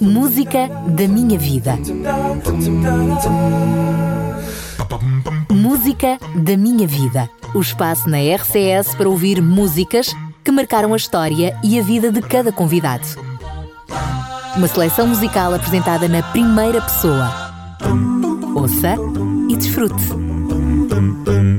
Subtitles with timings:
[0.00, 1.76] Música da minha vida.
[5.50, 7.28] Música da minha vida.
[7.52, 12.22] O espaço na RCS para ouvir músicas que marcaram a história e a vida de
[12.22, 13.04] cada convidado.
[14.56, 17.28] Uma seleção musical apresentada na primeira pessoa.
[18.54, 18.94] Ouça
[19.50, 20.04] e desfrute.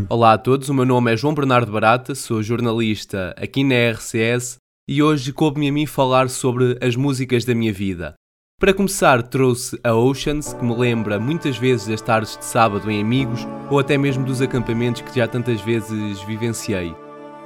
[0.08, 4.58] Olá a todos, o meu nome é João Bernardo Barata, sou jornalista aqui na RCS
[4.88, 8.16] e hoje coube-me a mim falar sobre as músicas da minha vida.
[8.60, 13.02] Para começar, trouxe a Oceans, que me lembra muitas vezes das tardes de sábado em
[13.02, 16.96] amigos ou até mesmo dos acampamentos que já tantas vezes vivenciei.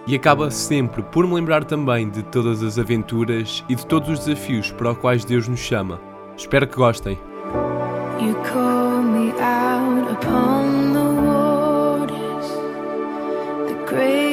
[0.08, 4.20] E acaba sempre por me lembrar também de todas as aventuras e de todos os
[4.26, 6.00] desafios para os quais Deus nos chama.
[6.38, 7.20] Espero que gostem.
[8.20, 12.48] You call me out upon the waters,
[13.68, 14.31] the great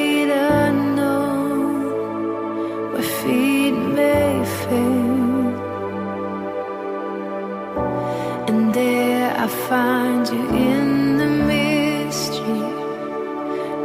[9.69, 12.63] find you in the mystery,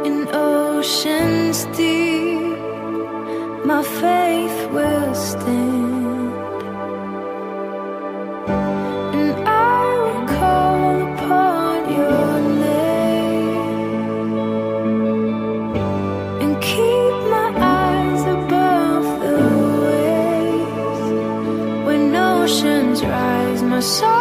[0.07, 2.57] in oceans deep.
[3.71, 6.33] My faith will stand,
[9.19, 12.33] and I will call upon your
[12.65, 13.61] name
[16.43, 17.49] and keep my
[17.83, 19.37] eyes above the
[19.85, 21.05] waves
[21.85, 23.61] when oceans rise.
[23.61, 24.14] My soul.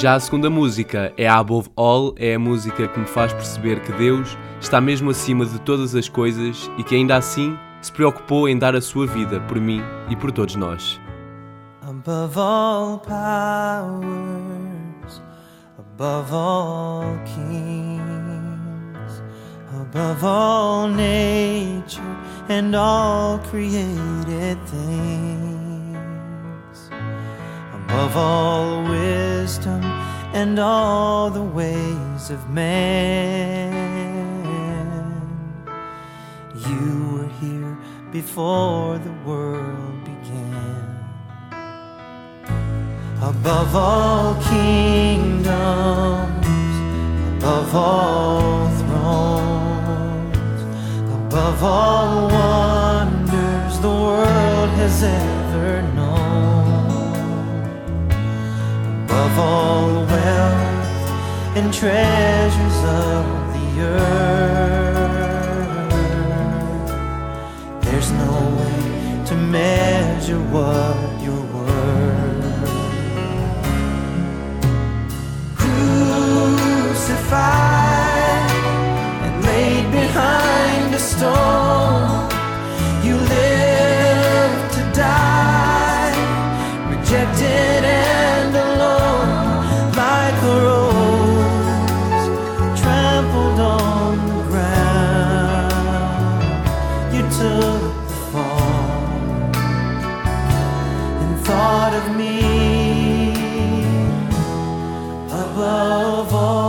[0.00, 3.92] Já a segunda música é Above All, é a música que me faz perceber que
[3.92, 8.58] Deus está mesmo acima de todas as coisas e que ainda assim se preocupou em
[8.58, 10.98] dar a sua vida por mim e por todos nós.
[11.82, 14.00] Above all powers,
[15.78, 19.22] above all kings,
[19.82, 22.00] above all nature
[22.48, 25.59] and all created things,
[27.90, 29.82] above all wisdom
[30.32, 33.72] and all the ways of man.
[36.54, 37.76] You were here
[38.12, 40.86] before the world began.
[43.22, 45.50] Above all kingdoms,
[47.38, 50.62] above all thrones,
[51.12, 55.39] above all wonders the world has ever
[59.10, 63.24] above all wealth and treasures of
[63.54, 65.10] the earth,
[67.82, 72.70] there's no way to measure what you're worth.
[77.00, 78.50] crucified
[79.24, 81.69] and laid behind a stone.
[97.12, 99.50] You took the fall
[101.22, 103.32] and thought of me
[105.28, 106.60] above all.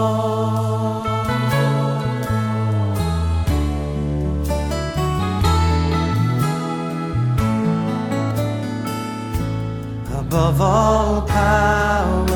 [10.19, 12.29] Above all powers,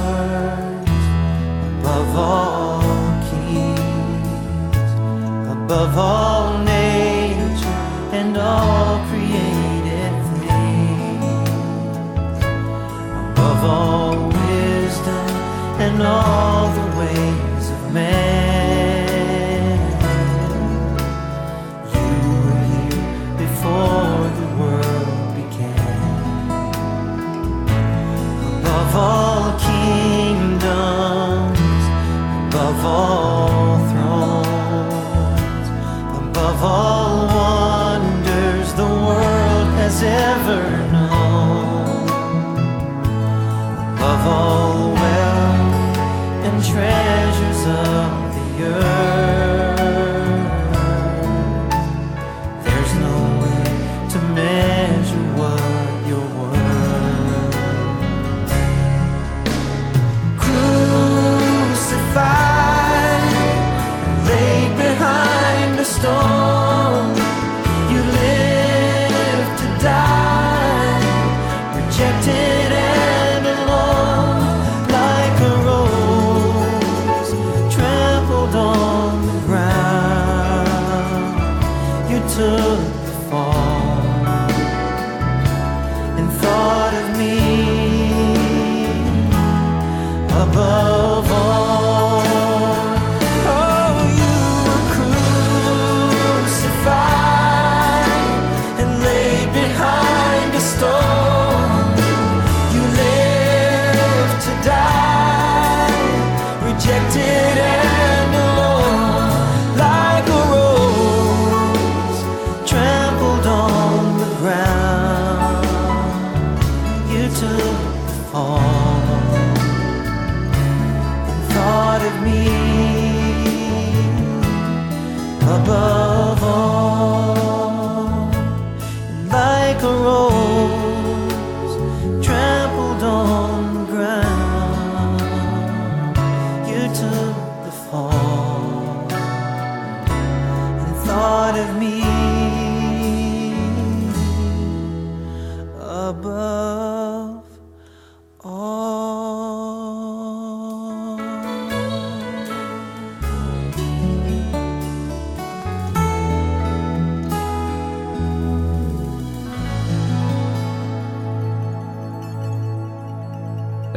[1.79, 2.81] above all
[3.31, 4.91] kings,
[5.49, 6.44] above all
[13.65, 15.29] all wisdom
[15.85, 18.99] and all the ways of man.
[21.95, 22.09] You
[22.45, 23.03] were here
[23.43, 25.99] before the world began.
[28.61, 29.24] Above all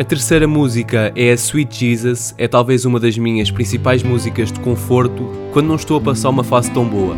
[0.09, 5.31] terceira música é a Sweet Jesus, é talvez uma das minhas principais músicas de conforto
[5.53, 7.15] quando não estou a passar uma fase tão boa.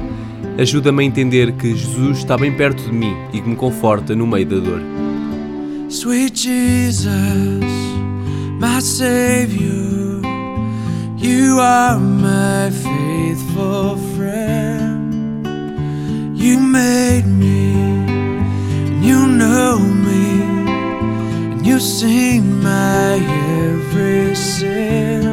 [0.58, 4.26] Ajuda-me a entender que Jesus está bem perto de mim e que me conforta no
[4.26, 4.82] meio da dor.
[5.88, 7.64] Sweet Jesus,
[8.58, 10.20] my Savior,
[11.16, 15.46] you are my faithful friend.
[16.34, 17.72] You made me,
[18.88, 19.99] and you know me,
[21.80, 23.14] seen my
[23.64, 25.24] every sin.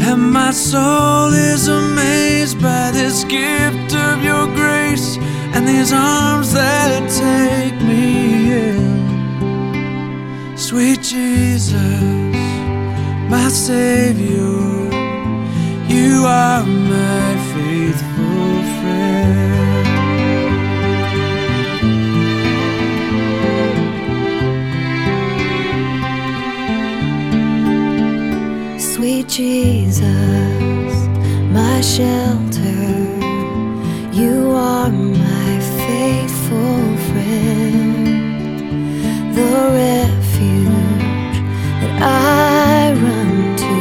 [0.00, 5.18] And my soul is amazed by this gift of your grace
[5.54, 10.56] and these arms that take me in.
[10.56, 11.74] Sweet Jesus,
[13.30, 14.90] my Savior,
[15.86, 19.59] you are my faithful friend.
[29.24, 30.94] Jesus,
[31.52, 32.86] my shelter,
[34.12, 38.06] you are my faithful friend,
[39.36, 39.52] the
[39.84, 41.38] refuge
[41.80, 43.76] that I run to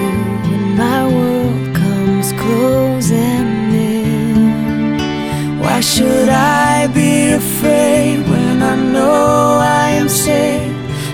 [0.49, 5.59] when my world comes closing in.
[5.59, 10.73] Why should I be afraid when I know I am safe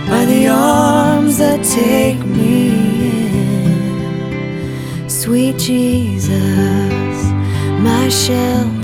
[0.09, 2.14] by the arms that take
[5.65, 6.29] Jesus,
[7.81, 8.74] my shelter,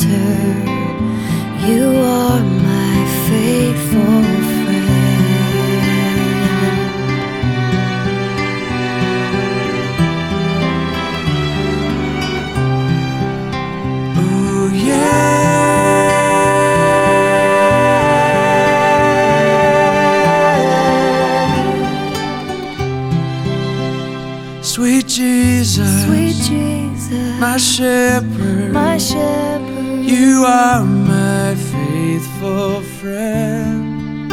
[24.72, 34.32] Sweet Jesus, Sweet Jesus, my shepherd, my shepherd, you are my faithful friend.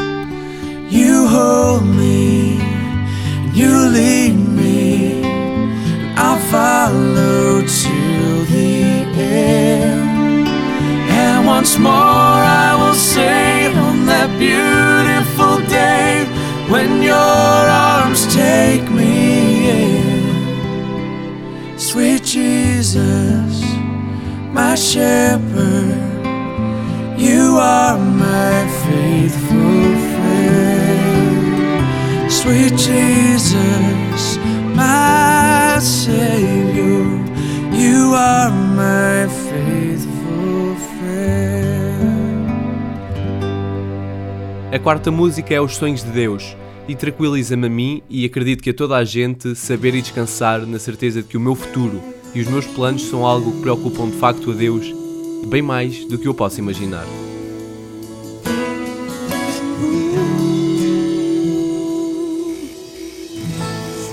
[0.88, 10.46] You hold me, and you lead me, and I'll follow till the end.
[11.18, 16.26] And once more I will say on that beautiful day
[16.70, 19.27] when your arms take me.
[21.98, 23.60] Sweet Jesus,
[24.52, 25.98] my shepherd,
[27.18, 31.90] you are my faithful friend.
[32.30, 34.38] Sweet Jesus,
[34.76, 37.02] my Savior,
[37.72, 42.46] you are my faithful friend.
[44.72, 46.56] A quarta música é Os Sonhos de Deus
[46.88, 50.78] e tranquiliza-me a mim e acredito que a toda a gente saber e descansar na
[50.78, 52.02] certeza de que o meu futuro
[52.34, 54.90] e os meus planos são algo que preocupam de facto a Deus
[55.46, 57.04] bem mais do que eu posso imaginar.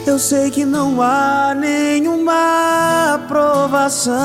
[0.05, 4.15] Eu sei que não há nenhuma aprovação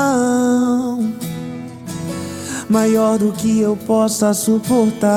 [2.69, 5.11] maior do que eu possa suportar.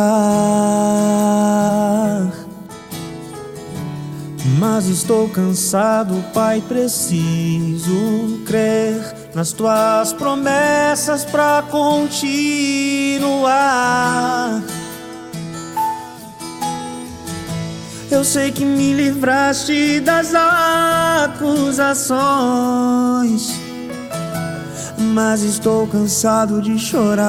[4.58, 9.00] Mas estou cansado, Pai, preciso crer
[9.34, 12.14] nas tuas promessas pra continuar.
[18.11, 21.34] Eu sei que me livraste das acusações,
[24.99, 27.25] mas estou cansado de chorar.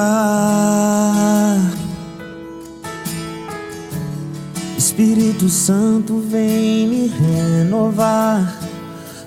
[4.96, 8.58] Espírito Santo, vem me renovar.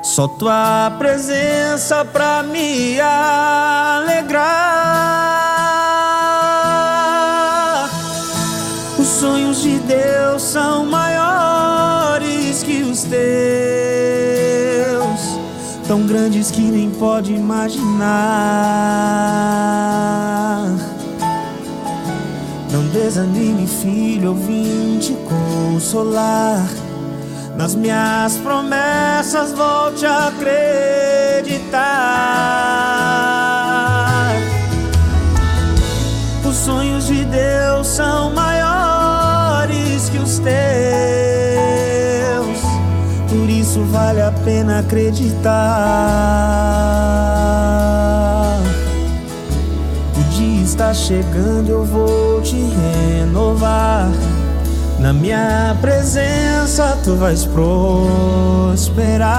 [0.01, 4.41] Só tua presença pra me alegrar.
[8.97, 13.19] Os sonhos de Deus são maiores que os teus,
[15.87, 18.09] tão grandes que nem pode imaginar.
[22.71, 26.67] Não desanime, filho, eu vim te consolar.
[27.57, 31.79] Nas minhas promessas, volte a acreditar.
[36.47, 40.49] Os sonhos de Deus são maiores que os teus.
[43.29, 45.49] Por isso vale a pena acreditar.
[50.15, 52.28] O dia está chegando, eu vou
[52.79, 54.09] renovar.
[54.99, 59.29] Na minha presença tu vais prosperar.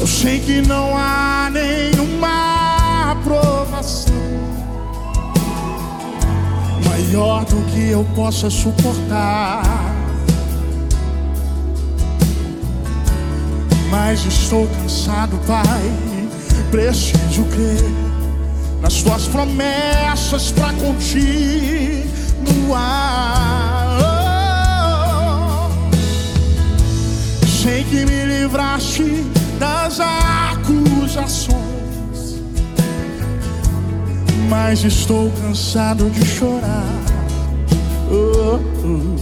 [0.00, 1.93] Eu sei que não há nenhuma
[7.14, 9.62] maior do que eu possa suportar.
[13.88, 15.92] Mas estou cansado, Pai.
[16.72, 17.84] preciso crer
[18.80, 21.14] nas tuas promessas pra continuar.
[27.62, 29.24] Sei que me livraste
[29.60, 31.63] das acusações,
[34.54, 36.86] mas estou cansado de chorar.
[38.08, 39.16] Oh, oh.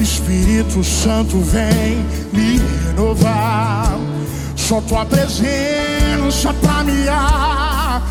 [0.00, 3.98] Espírito Santo vem me renovar.
[4.54, 8.02] Só tua presença pra me alegrar.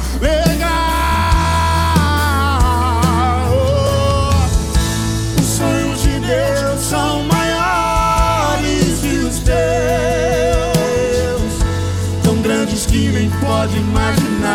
[3.50, 7.37] Oh, os sonhos de Deus são maiores
[13.58, 14.52] pode imaginar.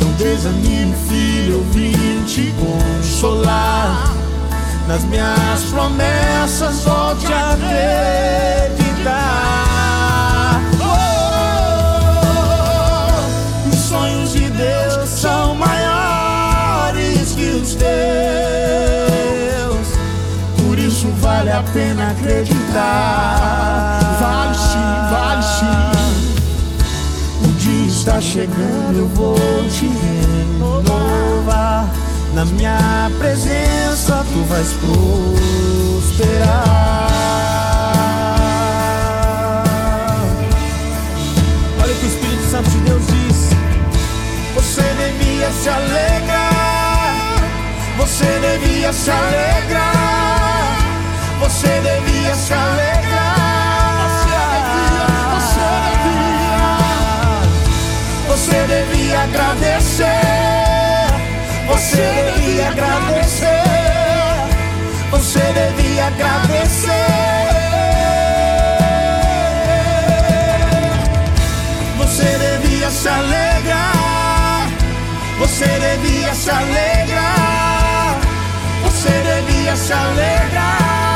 [0.00, 4.14] Não desanime, filho, eu vim te consolar.
[4.86, 9.28] Nas minhas promessas, volte a acreditar.
[21.58, 23.98] A pena acreditar.
[24.20, 24.78] Vale sim,
[25.10, 25.90] vale sim.
[27.44, 29.34] O dia está chegando, eu vou
[29.68, 31.88] te renovar.
[32.34, 35.08] Na minha presença tu vais prosperar.
[41.82, 43.50] Olha o que o Espírito Santo de Deus diz.
[44.54, 46.54] Você devia se alegrar.
[47.96, 50.27] Você devia se alegrar.
[59.28, 60.06] Agradecer.
[61.66, 63.62] Você devia agradecer.
[65.10, 66.90] Você devia agradecer.
[71.98, 74.68] Você devia se alegrar.
[75.38, 78.18] Você devia se alegrar.
[78.84, 81.07] Você devia se alegrar.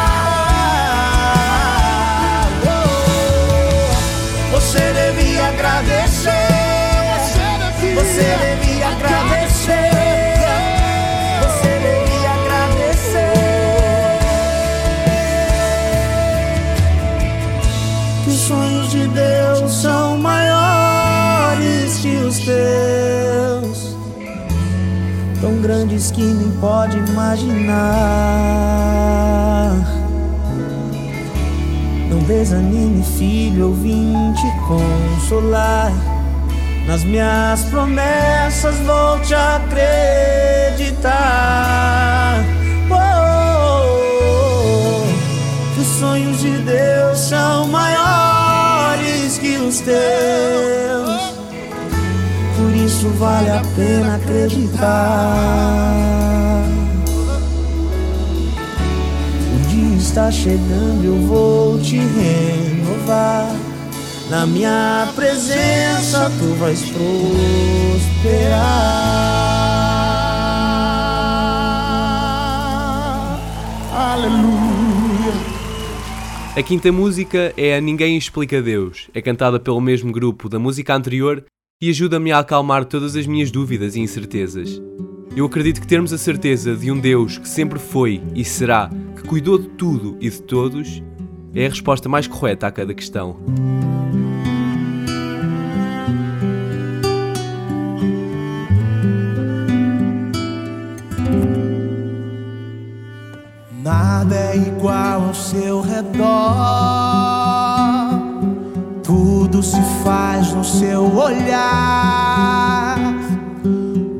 [25.92, 27.76] Que nem pode imaginar.
[32.08, 35.92] Não desanime, filho, eu vim te consolar.
[36.86, 39.82] Nas minhas promessas vou te acreditar.
[42.90, 44.14] Oh,
[45.74, 50.71] que os sonhos de Deus são maiores que os teus.
[53.18, 54.94] Vale a pena acreditar.
[59.54, 63.54] O dia está chegando, eu vou te renovar.
[64.28, 68.62] Na minha presença tu vais prosperar.
[73.94, 75.32] Aleluia.
[76.56, 79.08] A quinta música é a Ninguém Explica Deus.
[79.14, 81.44] É cantada pelo mesmo grupo da música anterior
[81.82, 84.80] e ajuda-me a acalmar todas as minhas dúvidas e incertezas.
[85.34, 89.24] Eu acredito que termos a certeza de um Deus que sempre foi e será, que
[89.24, 91.02] cuidou de tudo e de todos,
[91.52, 93.36] é a resposta mais correta a cada questão.
[103.82, 107.41] Nada é igual ao seu redor.
[109.12, 112.96] Tudo se faz no seu olhar.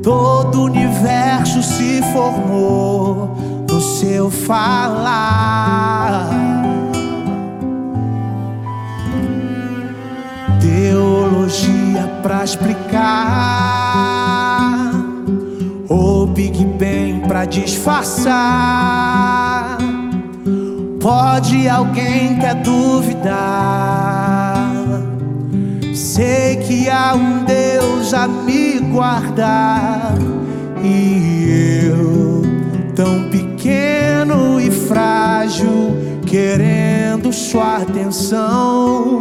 [0.03, 3.35] Todo o universo se formou
[3.67, 6.29] no seu falar.
[10.61, 13.01] Teologia pra explicar.
[15.89, 18.19] O Big Bang pra disfarçar.
[21.01, 24.52] Pode alguém quer duvidar?
[25.93, 30.15] Sei que há um Deus a me guardar
[30.83, 32.41] e eu
[32.95, 39.19] tão pequeno e frágil querendo sua atenção.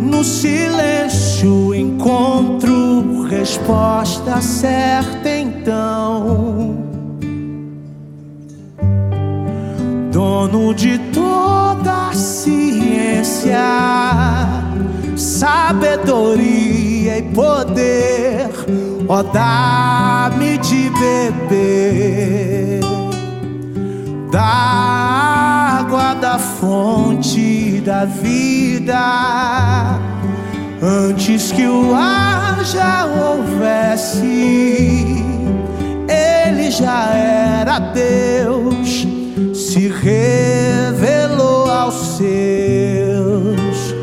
[0.00, 6.87] No silêncio encontro resposta certa então.
[10.18, 13.56] dono de toda ciência,
[15.16, 18.50] sabedoria e poder,
[19.06, 22.80] ó, dá-me de beber
[24.32, 24.42] da
[25.82, 30.00] água da fonte da vida.
[30.82, 34.26] Antes que o ar já houvesse,
[36.08, 38.77] ele já era Deus
[39.58, 43.94] se revelou aos seus,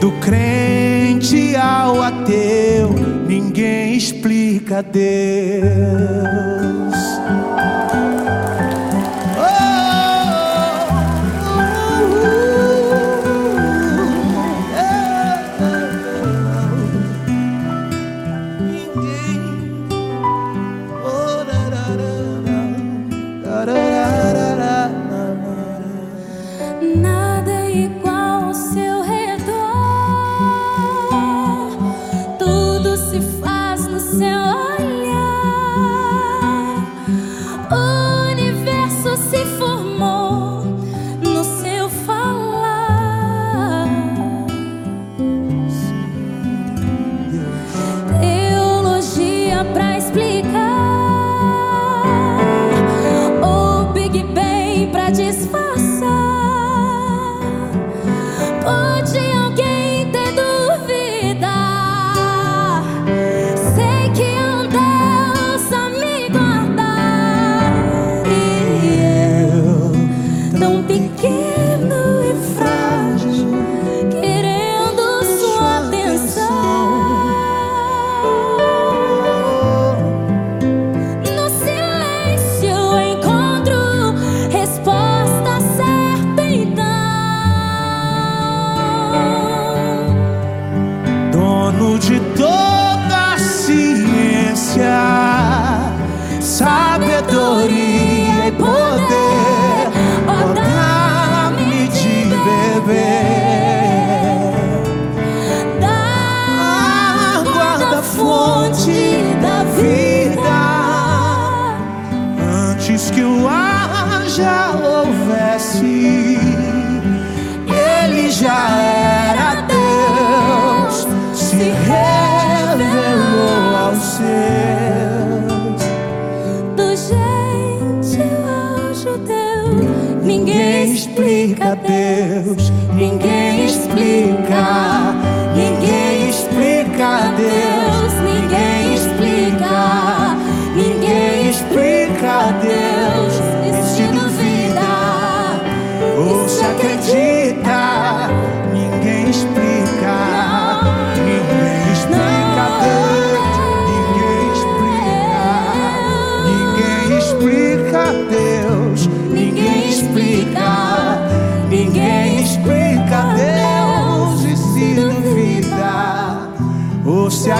[0.00, 2.90] do crente ao ateu,
[3.26, 6.65] ninguém explica Deus.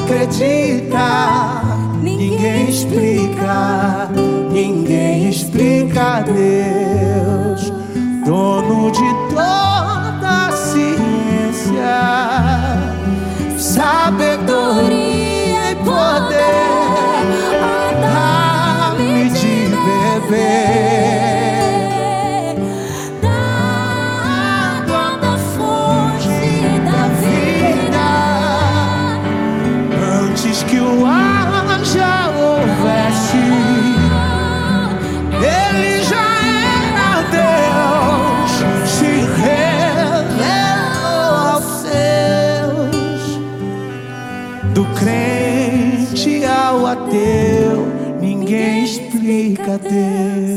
[0.06, 1.62] acredita,
[2.00, 4.08] ninguém explica,
[4.52, 7.72] ninguém explica Deus,
[8.24, 11.98] dono de toda a ciência,
[13.58, 14.92] sabedoria
[15.72, 16.75] e poder.
[49.66, 50.56] glorifica a Deus.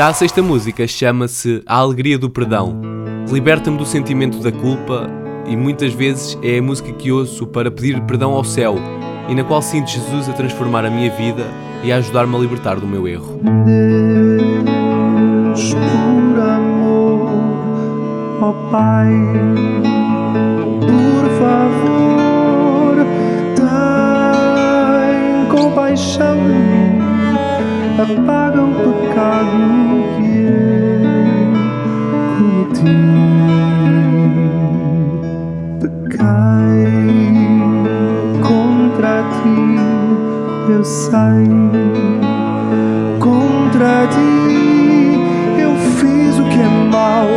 [0.00, 2.80] Já a sexta música chama-se A Alegria do Perdão.
[3.30, 5.06] Liberta-me do sentimento da culpa
[5.46, 8.76] e muitas vezes é a música que ouço para pedir perdão ao céu
[9.28, 11.44] e na qual sinto Jesus a transformar a minha vida
[11.84, 13.42] e a ajudar-me a libertar do meu erro.
[13.66, 17.28] Deus, por amor,
[18.40, 19.12] ó Pai,
[20.80, 22.96] por favor,
[23.54, 26.99] tem compaixão de mim,
[28.02, 29.58] apaga o pecado
[30.16, 30.32] que
[30.88, 31.42] eu
[32.38, 32.98] cometi.
[35.80, 36.88] Pequei
[38.40, 39.60] contra ti,
[40.72, 41.44] eu sei
[43.18, 45.60] contra ti.
[45.60, 47.28] Eu fiz o que é mau,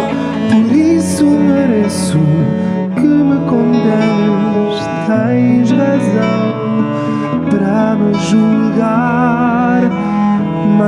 [0.50, 2.20] por isso mereço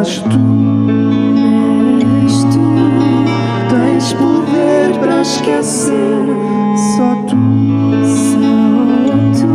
[0.06, 0.30] mas tu,
[2.52, 2.65] tu
[3.70, 6.28] tens poder para esquecer.
[6.96, 7.36] Só tu,
[8.06, 9.50] só tu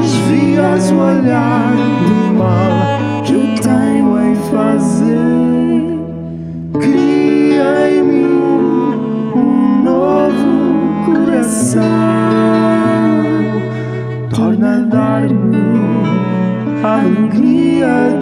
[0.00, 1.74] desvias o olhar
[2.06, 5.98] do mal que eu tenho em fazer.
[6.80, 8.40] Cria em mim
[9.34, 11.82] um novo coração.
[14.34, 15.66] Torna a dar-me
[16.82, 18.15] alegria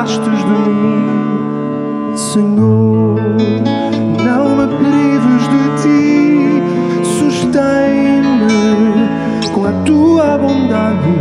[0.00, 3.20] afastes de mim, Senhor.
[4.24, 6.62] Não me prives de ti,
[7.04, 8.58] sustém-me
[9.52, 11.18] com a tua bondade,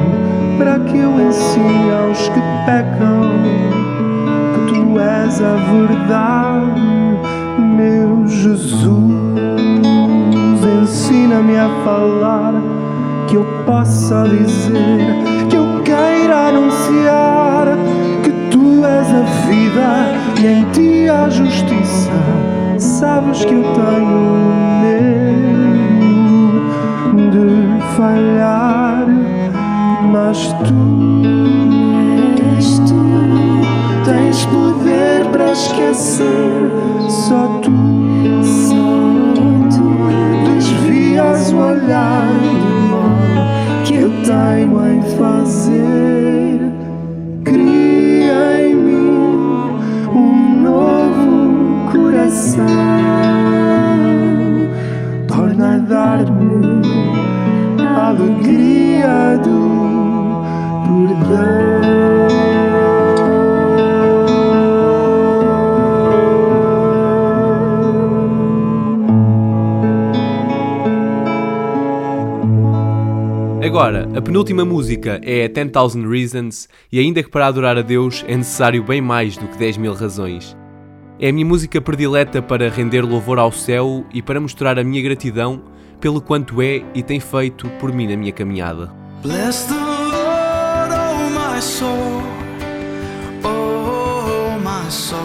[0.58, 3.32] para que eu ensine aos que pecam
[4.54, 6.82] que tu és a verdade,
[7.76, 9.10] meu Jesus.
[10.82, 12.54] Ensina-me a falar,
[13.28, 17.29] que eu possa dizer, que eu queira anunciar
[19.80, 20.12] vida
[20.42, 22.12] e em ti a justiça.
[22.78, 24.38] Sabes que eu tenho
[27.14, 29.08] medo de falhar,
[30.12, 30.74] mas tu,
[32.88, 33.02] tu
[34.06, 36.72] tens poder para esquecer.
[37.10, 37.59] Só
[52.60, 52.68] coração.
[55.28, 56.82] Torna a dar-me
[57.86, 60.44] a alegria do
[60.86, 61.80] perdão.
[73.62, 78.36] Agora, a penúltima música é 10,000 Reasons e ainda que para adorar a Deus é
[78.36, 80.59] necessário bem mais do que 10 mil razões.
[81.22, 85.04] É a minha música predileta para render louvor ao céu e para mostrar a minha
[85.04, 85.62] gratidão
[86.00, 88.90] pelo quanto é e tem feito por mim na minha caminhada.
[89.22, 92.22] Bless the Lord, oh my soul,
[93.44, 95.20] oh my soul.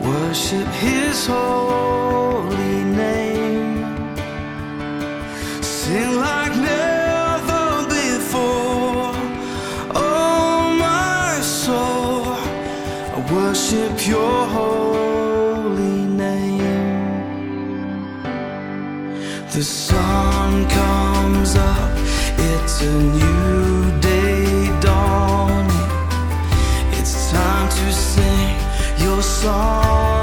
[0.00, 3.84] Worship His holy name.
[5.60, 6.47] Sing like
[13.58, 16.58] worship Your holy name.
[19.52, 21.98] The sun comes up,
[22.38, 25.90] it's a new day dawning.
[26.98, 28.56] It's time to sing
[29.04, 30.17] your song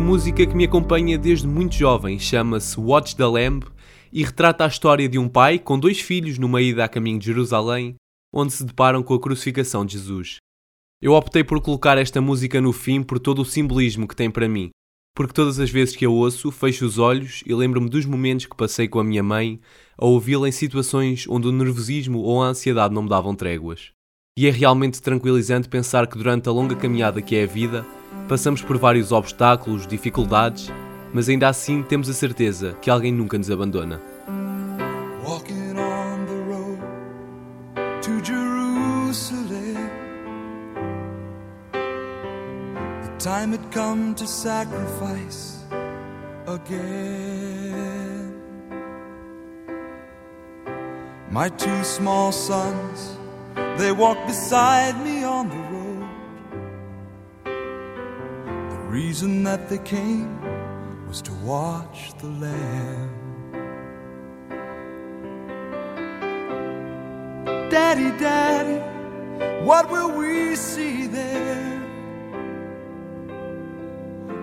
[0.00, 3.66] a música que me acompanha desde muito jovem, chama-se Watch the Lamb
[4.10, 7.26] e retrata a história de um pai com dois filhos numa ida a caminho de
[7.26, 7.96] Jerusalém,
[8.32, 10.36] onde se deparam com a crucificação de Jesus.
[11.02, 14.48] Eu optei por colocar esta música no fim por todo o simbolismo que tem para
[14.48, 14.70] mim,
[15.14, 18.56] porque todas as vezes que a ouço, fecho os olhos e lembro-me dos momentos que
[18.56, 19.60] passei com a minha mãe
[19.98, 23.90] a ouvi-la em situações onde o nervosismo ou a ansiedade não me davam tréguas.
[24.38, 27.86] E é realmente tranquilizante pensar que durante a longa caminhada que é a vida,
[28.30, 30.72] passamos por vários obstáculos, dificuldades,
[31.12, 34.00] mas ainda assim temos a certeza que alguém nunca nos abandona.
[35.26, 36.78] Walking on the road
[38.02, 39.90] to Jerusalem.
[43.02, 45.64] The time had come to sacrifice
[46.46, 47.10] again.
[51.32, 53.18] My two small sons,
[53.76, 55.19] they walked beside me
[58.90, 63.10] reason that they came was to watch the Lamb.
[67.70, 68.78] Daddy, Daddy,
[69.64, 71.80] what will we see there?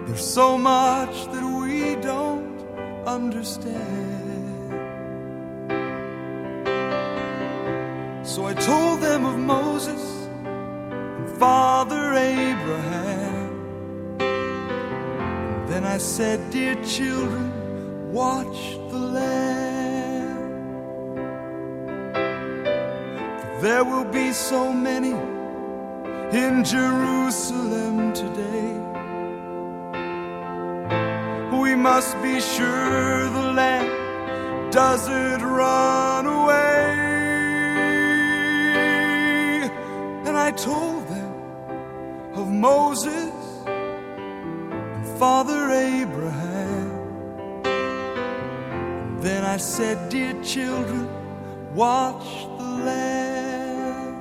[0.05, 2.57] There's so much that we don't
[3.05, 3.75] understand.
[8.25, 10.03] So I told them of Moses
[10.45, 13.16] and Father Abraham.
[15.87, 18.59] I said, Dear children, watch
[18.91, 20.37] the Lamb.
[23.61, 25.15] There will be so many
[26.43, 28.73] in Jerusalem today.
[31.57, 36.87] We must be sure the Lamb doesn't run away.
[40.27, 41.33] And I told them
[42.33, 43.36] of Moses
[45.19, 46.91] Father Abraham.
[47.65, 51.09] And then I said, Dear children,
[51.73, 52.27] watch
[52.59, 54.13] the Lamb.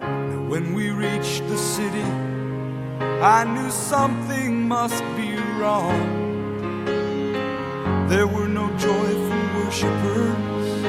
[0.00, 2.08] Now, when we reached the city,
[3.22, 6.00] I knew something must be wrong.
[8.08, 10.82] There were no joyful worshipers,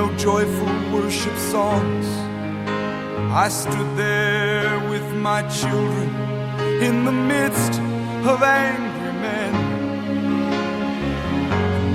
[0.00, 2.06] no joyful worship songs.
[3.30, 4.27] I stood there
[5.34, 6.08] my children
[6.80, 7.74] in the midst
[8.32, 9.52] of angry men.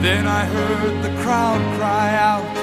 [0.04, 2.63] Then I heard the crowd cry out.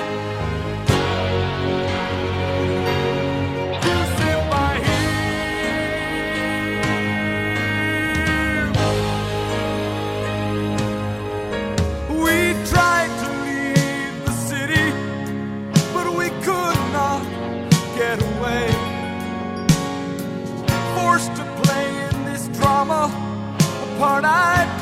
[24.01, 24.80] part I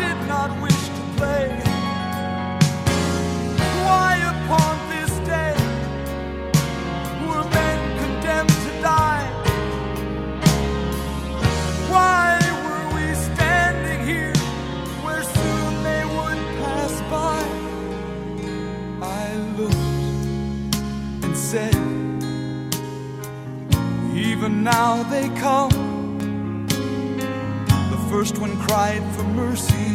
[28.28, 29.88] first one cried for mercy,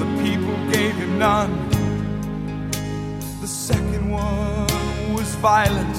[0.00, 1.52] the people gave him none.
[3.40, 5.96] The second one was violent,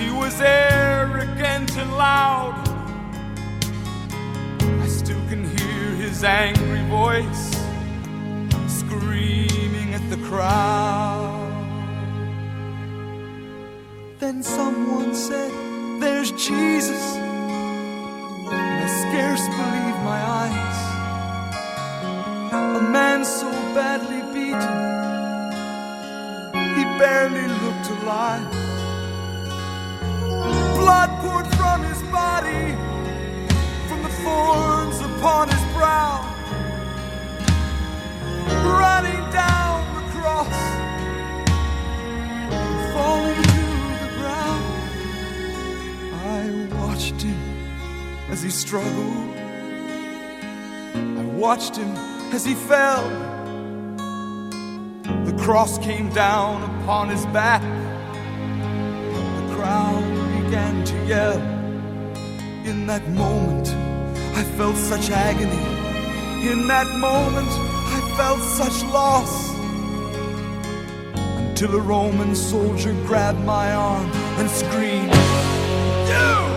[0.00, 2.54] he was arrogant and loud.
[4.82, 7.50] I still can hear his angry voice
[8.66, 11.52] screaming at the crowd.
[14.20, 15.52] Then someone said,
[16.00, 17.23] There's Jesus.
[19.14, 20.78] Scarce believe my eyes.
[22.52, 24.74] A man so badly beaten,
[26.74, 28.50] he barely looked alive.
[30.74, 32.74] Blood poured from his body,
[33.86, 36.26] from the thorns upon his brow,
[38.80, 40.73] running down the cross,
[48.34, 49.36] as he struggled.
[50.92, 51.94] I watched him
[52.34, 53.08] as he fell.
[55.24, 57.62] The cross came down upon his back.
[59.38, 60.02] The crowd
[60.42, 61.40] began to yell.
[62.66, 63.68] In that moment,
[64.36, 65.64] I felt such agony.
[66.50, 67.52] In that moment,
[67.96, 69.54] I felt such loss.
[71.38, 74.10] Until a Roman soldier grabbed my arm
[74.40, 75.14] and screamed,
[76.10, 76.53] You!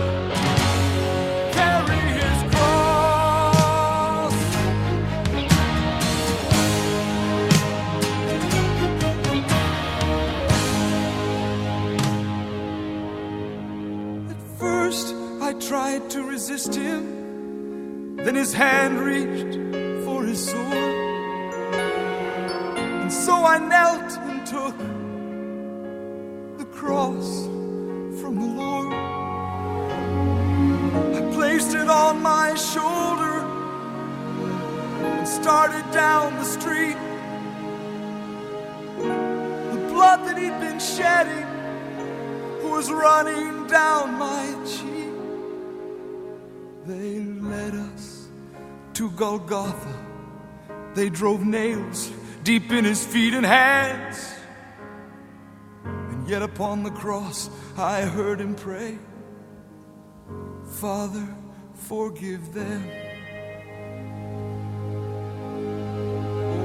[16.48, 18.16] Resist him.
[18.16, 19.54] Then his hand reached
[20.06, 20.72] for his sword.
[23.02, 24.78] And so I knelt and took
[26.58, 27.44] the cross
[28.20, 28.94] from the Lord.
[31.16, 33.36] I placed it on my shoulder
[35.04, 36.96] and started down the street.
[39.74, 41.46] The blood that he'd been shedding
[42.70, 44.97] was running down my cheek.
[46.88, 48.28] They led us
[48.94, 49.94] to Golgotha.
[50.94, 52.10] They drove nails
[52.42, 54.32] deep in his feet and hands.
[55.84, 58.98] And yet upon the cross, I heard him pray
[60.80, 61.28] Father,
[61.74, 62.90] forgive them.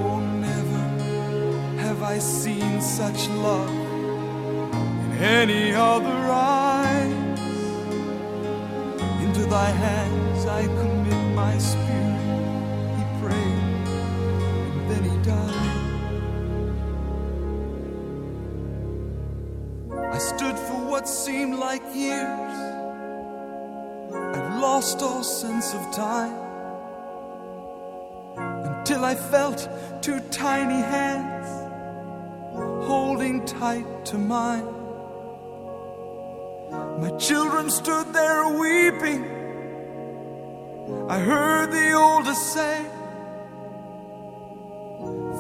[0.06, 6.63] Oh, never have I seen such love in any other eyes.
[9.54, 12.22] Thy hands I commit my spirit,
[12.98, 13.88] he prayed,
[14.74, 15.78] and then he died.
[20.12, 22.56] I stood for what seemed like years.
[24.12, 26.34] I'd lost all sense of time
[28.80, 29.70] until I felt
[30.02, 31.48] two tiny hands
[32.88, 34.66] holding tight to mine.
[37.00, 39.33] My children stood there weeping.
[40.86, 42.86] I heard the oldest say,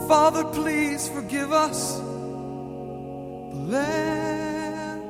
[0.07, 1.97] Father, please forgive us.
[1.97, 5.01] The lamb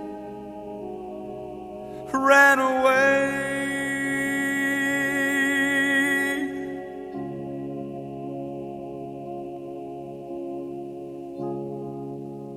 [2.12, 3.54] ran away.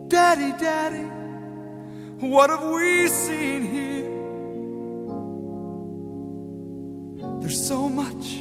[0.08, 1.06] Daddy, Daddy,
[2.26, 3.95] what have we seen here?
[7.47, 8.40] There's so much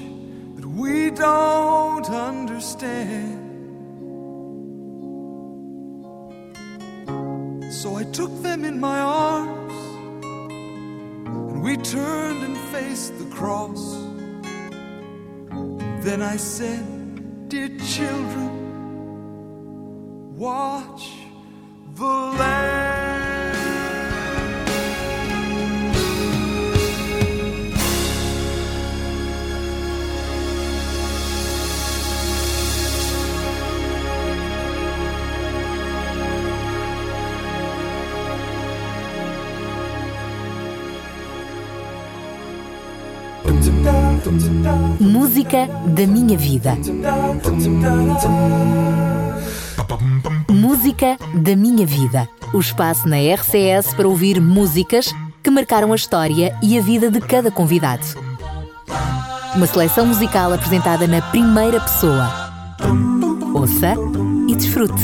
[0.55, 3.37] that we don't understand.
[7.71, 9.75] So I took them in my arms
[11.27, 13.93] and we turned and faced the cross.
[16.03, 16.83] Then I said,
[17.47, 18.49] Dear children,
[20.35, 21.11] watch
[21.93, 22.05] the
[22.39, 22.74] Lamb.
[44.99, 46.75] Música da minha vida.
[50.49, 52.27] Música da minha vida.
[52.51, 55.13] O espaço na RCS para ouvir músicas
[55.43, 58.03] que marcaram a história e a vida de cada convidado.
[59.55, 62.27] Uma seleção musical apresentada na primeira pessoa.
[63.53, 63.93] Ouça
[64.47, 65.03] e desfrute.